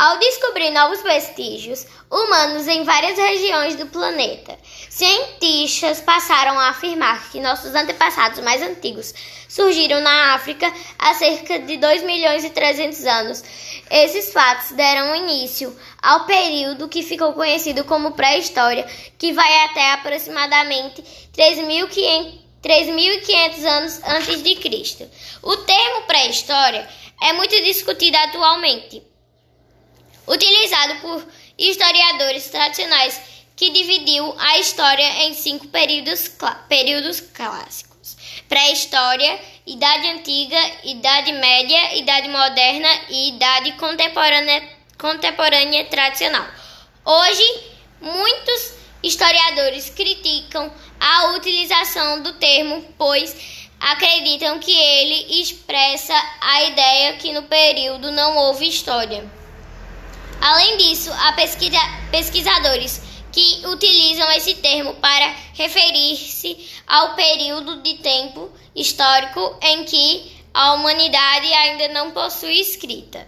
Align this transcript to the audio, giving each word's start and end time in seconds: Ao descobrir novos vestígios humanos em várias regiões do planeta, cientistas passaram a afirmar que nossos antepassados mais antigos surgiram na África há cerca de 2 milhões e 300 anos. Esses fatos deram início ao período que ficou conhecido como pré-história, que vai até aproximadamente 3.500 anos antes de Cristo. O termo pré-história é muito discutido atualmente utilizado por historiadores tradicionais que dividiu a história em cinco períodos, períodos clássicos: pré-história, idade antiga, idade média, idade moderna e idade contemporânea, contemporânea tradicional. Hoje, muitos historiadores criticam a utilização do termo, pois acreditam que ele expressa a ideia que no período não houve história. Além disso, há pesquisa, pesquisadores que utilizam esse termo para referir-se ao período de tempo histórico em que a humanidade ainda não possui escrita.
Ao 0.00 0.18
descobrir 0.18 0.70
novos 0.70 1.02
vestígios 1.02 1.86
humanos 2.10 2.66
em 2.66 2.84
várias 2.84 3.18
regiões 3.18 3.76
do 3.76 3.84
planeta, 3.84 4.58
cientistas 4.88 6.00
passaram 6.00 6.58
a 6.58 6.70
afirmar 6.70 7.30
que 7.30 7.38
nossos 7.38 7.74
antepassados 7.74 8.40
mais 8.40 8.62
antigos 8.62 9.12
surgiram 9.46 10.00
na 10.00 10.32
África 10.32 10.72
há 10.98 11.12
cerca 11.12 11.58
de 11.58 11.76
2 11.76 12.02
milhões 12.04 12.44
e 12.44 12.48
300 12.48 13.04
anos. 13.04 13.44
Esses 13.90 14.32
fatos 14.32 14.70
deram 14.70 15.14
início 15.14 15.78
ao 16.00 16.24
período 16.24 16.88
que 16.88 17.02
ficou 17.02 17.34
conhecido 17.34 17.84
como 17.84 18.12
pré-história, 18.12 18.86
que 19.18 19.34
vai 19.34 19.64
até 19.66 19.92
aproximadamente 19.92 21.04
3.500 21.36 23.64
anos 23.66 24.00
antes 24.02 24.42
de 24.42 24.54
Cristo. 24.54 25.06
O 25.42 25.58
termo 25.58 26.06
pré-história 26.06 26.88
é 27.20 27.34
muito 27.34 27.54
discutido 27.62 28.16
atualmente 28.16 29.10
utilizado 30.26 30.96
por 31.00 31.26
historiadores 31.58 32.48
tradicionais 32.48 33.20
que 33.56 33.70
dividiu 33.70 34.34
a 34.38 34.58
história 34.58 35.24
em 35.24 35.34
cinco 35.34 35.68
períodos, 35.68 36.30
períodos 36.68 37.20
clássicos: 37.20 38.16
pré-história, 38.48 39.38
idade 39.66 40.06
antiga, 40.08 40.58
idade 40.84 41.32
média, 41.32 41.94
idade 41.96 42.28
moderna 42.28 42.88
e 43.10 43.28
idade 43.30 43.72
contemporânea, 43.72 44.66
contemporânea 44.98 45.84
tradicional. 45.86 46.46
Hoje, 47.04 47.60
muitos 48.00 48.74
historiadores 49.02 49.90
criticam 49.90 50.72
a 50.98 51.32
utilização 51.32 52.22
do 52.22 52.32
termo, 52.34 52.82
pois 52.96 53.68
acreditam 53.78 54.58
que 54.58 54.72
ele 54.72 55.40
expressa 55.40 56.14
a 56.40 56.62
ideia 56.64 57.12
que 57.14 57.32
no 57.32 57.42
período 57.44 58.10
não 58.10 58.36
houve 58.36 58.68
história. 58.68 59.24
Além 60.40 60.78
disso, 60.78 61.12
há 61.12 61.32
pesquisa, 61.34 61.78
pesquisadores 62.10 63.00
que 63.30 63.66
utilizam 63.66 64.30
esse 64.32 64.54
termo 64.56 64.94
para 64.94 65.34
referir-se 65.54 66.56
ao 66.86 67.14
período 67.14 67.82
de 67.82 67.94
tempo 67.94 68.50
histórico 68.74 69.56
em 69.62 69.84
que 69.84 70.40
a 70.52 70.72
humanidade 70.72 71.46
ainda 71.52 71.88
não 71.88 72.10
possui 72.10 72.58
escrita. 72.60 73.26